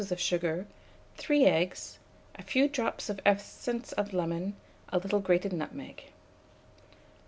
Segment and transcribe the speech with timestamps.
[0.09, 0.65] of sugar,
[1.17, 1.99] 3 eggs,
[2.33, 4.55] a few drops of essence of lemon,
[4.89, 6.05] a little grated nutmeg.